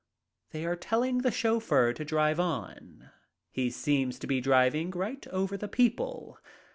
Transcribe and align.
They 0.49 0.65
are 0.65 0.75
telling 0.75 1.19
the 1.19 1.29
chauffeur 1.29 1.93
to 1.93 2.03
drive 2.03 2.39
on. 2.39 3.11
He 3.51 3.69
seems 3.69 4.17
to 4.17 4.25
be 4.25 4.41
driving 4.41 4.89
right 4.89 5.27
over 5.27 5.55
the 5.57 5.67
people. 5.67 6.39